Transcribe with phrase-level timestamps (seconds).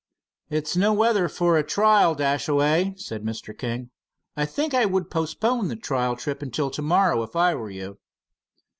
[0.49, 3.55] "It's no weather for a trial, Dashaway," said Mr.
[3.55, 3.91] King,
[4.35, 7.99] "I think I would postpone the trial trip until tomorrow, if I were you."